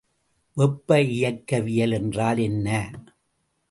வெப்ப 0.57 1.01
இயக்கவியல் 1.01 1.91
என்றால் 1.91 2.37
என்ன? 2.37 2.67